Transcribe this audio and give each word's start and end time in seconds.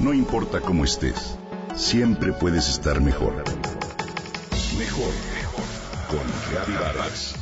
No 0.00 0.14
importa 0.14 0.62
cómo 0.62 0.84
estés, 0.86 1.36
siempre 1.76 2.32
puedes 2.32 2.70
estar 2.70 3.02
mejor. 3.02 3.34
Mejor, 4.78 5.12
mejor. 5.34 5.64
Con 6.08 6.74
Vargas. 6.74 7.34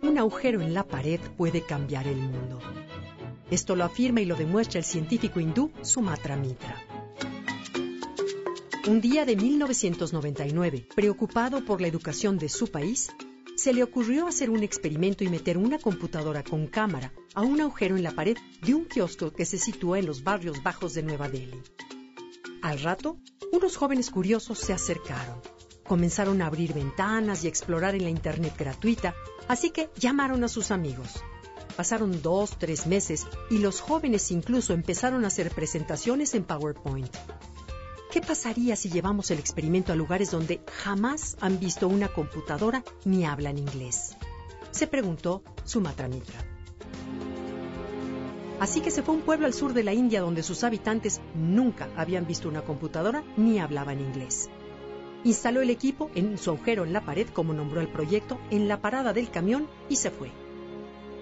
Un 0.00 0.18
agujero 0.18 0.62
en 0.62 0.72
la 0.72 0.84
pared 0.84 1.20
puede 1.36 1.60
cambiar 1.60 2.06
el 2.06 2.16
mundo. 2.16 2.60
Esto 3.50 3.76
lo 3.76 3.84
afirma 3.84 4.22
y 4.22 4.24
lo 4.24 4.36
demuestra 4.36 4.78
el 4.78 4.84
científico 4.86 5.38
hindú 5.38 5.70
Sumatra 5.82 6.34
Mitra. 6.34 6.87
Un 8.88 9.02
día 9.02 9.26
de 9.26 9.36
1999, 9.36 10.88
preocupado 10.96 11.62
por 11.62 11.82
la 11.82 11.88
educación 11.88 12.38
de 12.38 12.48
su 12.48 12.68
país, 12.68 13.10
se 13.54 13.74
le 13.74 13.82
ocurrió 13.82 14.26
hacer 14.26 14.48
un 14.48 14.62
experimento 14.62 15.24
y 15.24 15.28
meter 15.28 15.58
una 15.58 15.78
computadora 15.78 16.42
con 16.42 16.66
cámara 16.68 17.12
a 17.34 17.42
un 17.42 17.60
agujero 17.60 17.98
en 17.98 18.02
la 18.02 18.12
pared 18.12 18.38
de 18.62 18.74
un 18.74 18.86
kiosco 18.86 19.30
que 19.30 19.44
se 19.44 19.58
sitúa 19.58 19.98
en 19.98 20.06
los 20.06 20.24
barrios 20.24 20.62
bajos 20.62 20.94
de 20.94 21.02
Nueva 21.02 21.28
Delhi. 21.28 21.60
Al 22.62 22.80
rato, 22.80 23.18
unos 23.52 23.76
jóvenes 23.76 24.08
curiosos 24.08 24.58
se 24.58 24.72
acercaron. 24.72 25.42
Comenzaron 25.86 26.40
a 26.40 26.46
abrir 26.46 26.72
ventanas 26.72 27.44
y 27.44 27.48
explorar 27.48 27.94
en 27.94 28.04
la 28.04 28.10
Internet 28.10 28.54
gratuita, 28.56 29.14
así 29.48 29.68
que 29.68 29.90
llamaron 29.98 30.44
a 30.44 30.48
sus 30.48 30.70
amigos. 30.70 31.22
Pasaron 31.76 32.22
dos, 32.22 32.56
tres 32.58 32.86
meses 32.86 33.26
y 33.50 33.58
los 33.58 33.82
jóvenes 33.82 34.30
incluso 34.30 34.72
empezaron 34.72 35.24
a 35.24 35.28
hacer 35.28 35.50
presentaciones 35.50 36.34
en 36.34 36.44
PowerPoint. 36.44 37.14
¿Qué 38.10 38.22
pasaría 38.22 38.74
si 38.74 38.88
llevamos 38.88 39.30
el 39.30 39.38
experimento 39.38 39.92
a 39.92 39.96
lugares 39.96 40.30
donde 40.30 40.60
jamás 40.82 41.36
han 41.42 41.60
visto 41.60 41.88
una 41.88 42.08
computadora 42.08 42.82
ni 43.04 43.26
hablan 43.26 43.58
inglés? 43.58 44.16
Se 44.70 44.86
preguntó 44.86 45.42
Sumatra 45.64 46.08
Mitra. 46.08 46.42
Así 48.60 48.80
que 48.80 48.90
se 48.90 49.02
fue 49.02 49.14
a 49.14 49.18
un 49.18 49.24
pueblo 49.24 49.44
al 49.44 49.52
sur 49.52 49.74
de 49.74 49.84
la 49.84 49.92
India 49.92 50.22
donde 50.22 50.42
sus 50.42 50.64
habitantes 50.64 51.20
nunca 51.34 51.90
habían 51.96 52.26
visto 52.26 52.48
una 52.48 52.62
computadora 52.62 53.22
ni 53.36 53.58
hablaban 53.58 54.00
inglés. 54.00 54.48
Instaló 55.24 55.60
el 55.60 55.68
equipo 55.68 56.10
en 56.14 56.38
su 56.38 56.50
agujero 56.50 56.84
en 56.84 56.94
la 56.94 57.04
pared, 57.04 57.28
como 57.28 57.52
nombró 57.52 57.82
el 57.82 57.88
proyecto, 57.88 58.38
en 58.50 58.68
la 58.68 58.80
parada 58.80 59.12
del 59.12 59.30
camión 59.30 59.68
y 59.90 59.96
se 59.96 60.10
fue. 60.10 60.30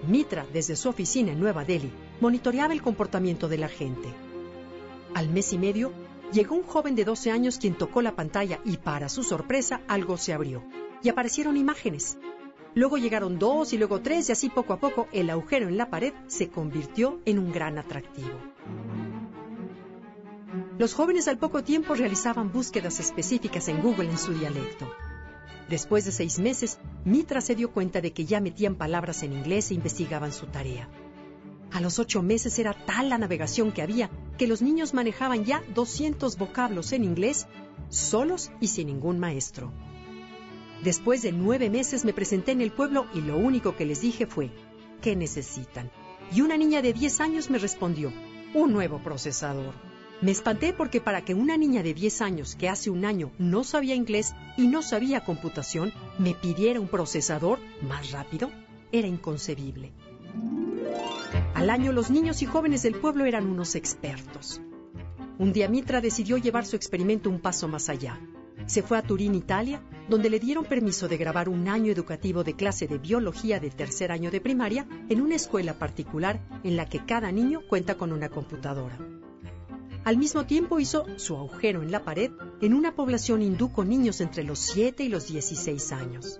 Mitra, 0.06 0.46
desde 0.52 0.76
su 0.76 0.88
oficina 0.88 1.32
en 1.32 1.40
Nueva 1.40 1.64
Delhi, 1.64 1.90
monitoreaba 2.20 2.72
el 2.72 2.82
comportamiento 2.82 3.48
de 3.48 3.58
la 3.58 3.68
gente. 3.68 4.08
Al 5.14 5.30
mes 5.30 5.52
y 5.52 5.58
medio, 5.58 5.92
llegó 6.32 6.54
un 6.54 6.62
joven 6.62 6.94
de 6.94 7.04
12 7.04 7.30
años 7.30 7.58
quien 7.58 7.74
tocó 7.74 8.02
la 8.02 8.16
pantalla 8.16 8.60
y 8.64 8.78
para 8.78 9.08
su 9.08 9.22
sorpresa 9.22 9.82
algo 9.88 10.16
se 10.16 10.32
abrió 10.32 10.62
y 11.02 11.08
aparecieron 11.08 11.56
imágenes. 11.56 12.18
Luego 12.74 12.98
llegaron 12.98 13.38
dos 13.38 13.72
y 13.72 13.78
luego 13.78 14.00
tres 14.00 14.28
y 14.28 14.32
así 14.32 14.50
poco 14.50 14.72
a 14.72 14.80
poco 14.80 15.08
el 15.12 15.30
agujero 15.30 15.68
en 15.68 15.78
la 15.78 15.88
pared 15.88 16.12
se 16.26 16.48
convirtió 16.48 17.20
en 17.24 17.38
un 17.38 17.52
gran 17.52 17.78
atractivo. 17.78 18.38
Los 20.78 20.92
jóvenes 20.92 21.26
al 21.28 21.38
poco 21.38 21.64
tiempo 21.64 21.94
realizaban 21.94 22.52
búsquedas 22.52 23.00
específicas 23.00 23.68
en 23.68 23.80
Google 23.80 24.10
en 24.10 24.18
su 24.18 24.34
dialecto. 24.34 24.90
Después 25.70 26.04
de 26.04 26.12
seis 26.12 26.38
meses, 26.38 26.78
Mitra 27.04 27.40
se 27.40 27.54
dio 27.54 27.70
cuenta 27.70 28.00
de 28.00 28.12
que 28.12 28.26
ya 28.26 28.40
metían 28.40 28.74
palabras 28.74 29.22
en 29.22 29.32
inglés 29.32 29.70
e 29.70 29.74
investigaban 29.74 30.32
su 30.32 30.46
tarea. 30.46 30.88
A 31.72 31.80
los 31.80 31.98
ocho 31.98 32.22
meses 32.22 32.58
era 32.58 32.72
tal 32.72 33.08
la 33.08 33.18
navegación 33.18 33.72
que 33.72 33.82
había 33.82 34.10
que 34.36 34.46
los 34.46 34.62
niños 34.62 34.94
manejaban 34.94 35.44
ya 35.44 35.62
200 35.74 36.36
vocablos 36.38 36.92
en 36.92 37.04
inglés, 37.04 37.46
solos 37.88 38.50
y 38.60 38.68
sin 38.68 38.88
ningún 38.88 39.18
maestro. 39.18 39.72
Después 40.82 41.22
de 41.22 41.32
nueve 41.32 41.70
meses 41.70 42.04
me 42.04 42.12
presenté 42.12 42.52
en 42.52 42.60
el 42.60 42.72
pueblo 42.72 43.06
y 43.14 43.20
lo 43.20 43.36
único 43.36 43.76
que 43.76 43.86
les 43.86 44.00
dije 44.00 44.26
fue, 44.26 44.50
¿qué 45.00 45.16
necesitan? 45.16 45.90
Y 46.32 46.42
una 46.42 46.56
niña 46.56 46.82
de 46.82 46.92
10 46.92 47.20
años 47.20 47.50
me 47.50 47.58
respondió, 47.58 48.12
un 48.54 48.72
nuevo 48.72 48.98
procesador. 48.98 49.74
Me 50.20 50.30
espanté 50.30 50.72
porque 50.72 51.00
para 51.00 51.24
que 51.24 51.34
una 51.34 51.56
niña 51.56 51.82
de 51.82 51.92
10 51.92 52.20
años 52.22 52.56
que 52.56 52.68
hace 52.68 52.90
un 52.90 53.04
año 53.04 53.32
no 53.38 53.64
sabía 53.64 53.94
inglés 53.94 54.34
y 54.56 54.66
no 54.66 54.82
sabía 54.82 55.24
computación 55.24 55.92
me 56.18 56.34
pidiera 56.34 56.80
un 56.80 56.88
procesador 56.88 57.58
más 57.82 58.10
rápido, 58.12 58.50
era 58.92 59.06
inconcebible. 59.06 59.92
Al 61.56 61.70
año 61.70 61.90
los 61.90 62.10
niños 62.10 62.42
y 62.42 62.44
jóvenes 62.44 62.82
del 62.82 62.96
pueblo 62.96 63.24
eran 63.24 63.46
unos 63.46 63.76
expertos. 63.76 64.60
Un 65.38 65.54
día 65.54 65.70
Mitra 65.70 66.02
decidió 66.02 66.36
llevar 66.36 66.66
su 66.66 66.76
experimento 66.76 67.30
un 67.30 67.40
paso 67.40 67.66
más 67.66 67.88
allá. 67.88 68.20
Se 68.66 68.82
fue 68.82 68.98
a 68.98 69.02
Turín, 69.02 69.34
Italia, 69.34 69.82
donde 70.06 70.28
le 70.28 70.38
dieron 70.38 70.66
permiso 70.66 71.08
de 71.08 71.16
grabar 71.16 71.48
un 71.48 71.66
año 71.66 71.90
educativo 71.90 72.44
de 72.44 72.52
clase 72.52 72.86
de 72.86 72.98
biología 72.98 73.58
de 73.58 73.70
tercer 73.70 74.12
año 74.12 74.30
de 74.30 74.42
primaria 74.42 74.86
en 75.08 75.22
una 75.22 75.36
escuela 75.36 75.72
particular 75.78 76.46
en 76.62 76.76
la 76.76 76.84
que 76.84 77.06
cada 77.06 77.32
niño 77.32 77.62
cuenta 77.66 77.94
con 77.94 78.12
una 78.12 78.28
computadora. 78.28 78.98
Al 80.04 80.18
mismo 80.18 80.44
tiempo 80.44 80.78
hizo 80.78 81.06
su 81.16 81.36
agujero 81.36 81.82
en 81.82 81.90
la 81.90 82.04
pared 82.04 82.32
en 82.60 82.74
una 82.74 82.94
población 82.94 83.40
hindú 83.40 83.72
con 83.72 83.88
niños 83.88 84.20
entre 84.20 84.44
los 84.44 84.58
7 84.58 85.04
y 85.04 85.08
los 85.08 85.28
16 85.28 85.92
años. 85.92 86.38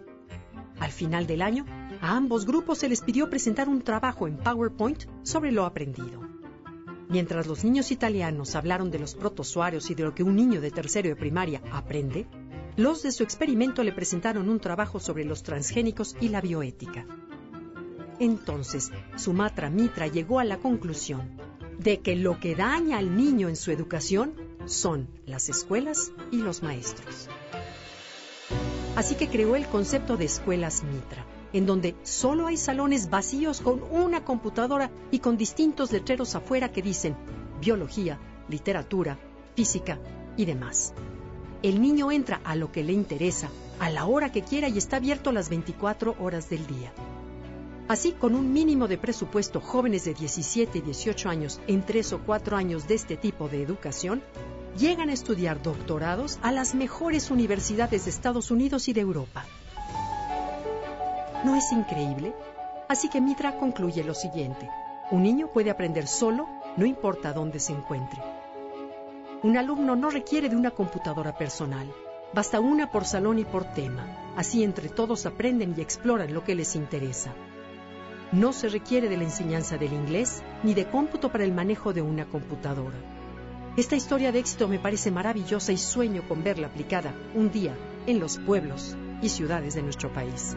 Al 0.78 0.91
final 0.91 1.26
del 1.26 1.41
año, 1.41 1.65
a 2.01 2.17
ambos 2.17 2.47
grupos 2.47 2.79
se 2.79 2.89
les 2.89 3.01
pidió 3.01 3.29
presentar 3.31 3.69
un 3.69 3.83
trabajo 3.83 4.27
en 4.27 4.37
PowerPoint 4.37 5.05
sobre 5.23 5.53
lo 5.53 5.65
aprendido. 5.65 6.21
Mientras 7.09 7.47
los 7.47 7.65
niños 7.65 7.93
italianos 7.93 8.57
hablaron 8.57 8.91
de 8.91 8.99
los 8.99 9.15
protozoarios 9.15 9.91
y 9.91 9.95
de 9.95 10.03
lo 10.05 10.15
que 10.15 10.23
un 10.23 10.35
niño 10.35 10.61
de 10.61 10.71
tercero 10.71 11.09
de 11.09 11.17
primaria 11.17 11.62
aprende, 11.73 12.27
los 12.77 13.03
de 13.03 13.12
su 13.12 13.23
experimento 13.23 13.83
le 13.85 13.93
presentaron 13.93 14.49
un 14.49 14.61
trabajo 14.61 14.99
sobre 14.99 15.25
los 15.25 15.43
transgénicos 15.43 16.17
y 16.21 16.29
la 16.29 16.41
bioética. 16.41 17.06
Entonces, 18.19 18.91
Sumatra 19.17 19.71
Mitra 19.71 20.09
llegó 20.09 20.41
a 20.41 20.45
la 20.45 20.59
conclusión 20.59 21.39
de 21.79 22.01
que 22.01 22.17
lo 22.17 22.41
que 22.41 22.55
daña 22.55 22.99
al 22.99 23.17
niño 23.17 23.49
en 23.49 23.56
su 23.56 23.71
educación 23.71 24.35
son 24.67 25.09
las 25.27 25.49
escuelas 25.49 26.12
y 26.33 26.39
los 26.39 26.62
maestros. 26.62 27.29
Así 28.97 29.15
que 29.15 29.29
creó 29.29 29.56
el 29.56 29.67
concepto 29.67 30.17
de 30.17 30.25
escuelas 30.25 30.83
Mitra, 30.83 31.25
en 31.56 31.65
donde 31.65 31.94
solo 32.03 32.49
hay 32.49 32.59
salones 32.59 33.09
vacíos 33.09 33.62
con 33.62 33.83
una 33.91 34.27
computadora 34.27 34.91
y 35.11 35.21
con 35.21 35.39
distintos 35.39 35.91
letreros 35.91 36.34
afuera 36.34 36.71
que 36.71 36.83
dicen 36.83 37.17
biología, 37.62 38.19
literatura, 38.50 39.19
física 39.55 39.99
y 40.37 40.44
demás. 40.44 40.93
El 41.62 41.81
niño 41.81 42.12
entra 42.12 42.43
a 42.44 42.56
lo 42.56 42.71
que 42.71 42.84
le 42.84 42.93
interesa, 42.93 43.49
a 43.81 43.89
la 43.89 44.05
hora 44.05 44.31
que 44.33 44.43
quiera 44.43 44.69
y 44.69 44.77
está 44.77 44.97
abierto 44.99 45.33
las 45.33 45.49
24 45.49 46.17
horas 46.21 46.50
del 46.50 46.67
día. 46.67 46.93
Así, 47.88 48.12
con 48.12 48.34
un 48.34 48.53
mínimo 48.53 48.87
de 48.87 48.99
presupuesto, 48.99 49.62
jóvenes 49.62 50.05
de 50.05 50.12
17 50.12 50.77
y 50.77 50.81
18 50.83 51.31
años 51.31 51.59
en 51.67 51.87
3 51.87 52.12
o 52.12 52.19
4 52.19 52.55
años 52.59 52.87
de 52.87 52.97
este 52.97 53.17
tipo 53.17 53.49
de 53.49 53.62
educación 53.62 54.21
llegan 54.77 55.09
a 55.09 55.15
estudiar 55.15 55.62
doctorados 55.62 56.38
a 56.43 56.53
las 56.53 56.75
mejores 56.75 57.31
universidades 57.31 58.05
de 58.05 58.11
Estados 58.11 58.50
Unidos 58.50 58.88
y 58.88 58.93
de 58.93 59.00
Europa. 59.00 59.47
¿No 61.47 61.55
es 61.55 61.71
increíble? 61.71 62.34
Así 62.89 63.09
que 63.09 63.21
Mitra 63.21 63.57
concluye 63.57 64.03
lo 64.03 64.15
siguiente. 64.15 64.69
Un 65.12 65.23
niño 65.23 65.47
puede 65.47 65.71
aprender 65.71 66.09
solo, 66.09 66.49
no 66.77 66.84
importa 66.84 67.33
dónde 67.33 67.61
se 67.61 67.73
encuentre. 67.73 68.21
Un 69.45 69.56
alumno 69.56 69.95
no 69.95 70.11
requiere 70.11 70.49
de 70.49 70.56
una 70.56 70.73
computadora 70.73 71.39
personal. 71.39 71.89
Basta 72.35 72.59
una 72.59 72.91
por 72.91 73.05
salón 73.05 73.39
y 73.39 73.45
por 73.45 73.62
tema. 73.62 74.33
Así 74.35 74.65
entre 74.65 74.89
todos 74.89 75.25
aprenden 75.25 75.73
y 75.79 75.83
exploran 75.83 76.35
lo 76.35 76.43
que 76.43 76.56
les 76.56 76.75
interesa. 76.75 77.33
No 78.33 78.53
se 78.53 78.69
requiere 78.69 79.09
de 79.09 79.17
la 79.17 79.23
enseñanza 79.23 79.79
del 79.79 79.93
inglés 79.93 80.43
ni 80.65 80.75
de 80.75 80.87
cómputo 80.87 81.31
para 81.31 81.45
el 81.45 81.53
manejo 81.53 81.93
de 81.93 82.03
una 82.03 82.25
computadora. 82.25 82.99
Esta 83.77 83.95
historia 83.95 84.33
de 84.33 84.41
éxito 84.41 84.67
me 84.67 84.81
parece 84.81 85.12
maravillosa 85.12 85.71
y 85.71 85.77
sueño 85.77 86.27
con 86.27 86.43
verla 86.43 86.67
aplicada 86.67 87.15
un 87.37 87.53
día 87.53 87.77
en 88.09 88.19
los 88.19 88.37
pueblos 88.39 88.97
y 89.23 89.29
ciudades 89.29 89.75
de 89.75 89.82
nuestro 89.82 90.12
país. 90.12 90.56